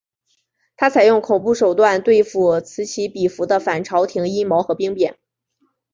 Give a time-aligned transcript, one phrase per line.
[0.77, 5.19] 他采用恐怖手段对付此起彼伏的反朝廷阴谋和兵变。